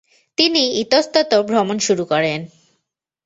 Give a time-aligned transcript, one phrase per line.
[0.37, 2.39] তিনি ইতস্তত ভ্রমণ শুরু করেন।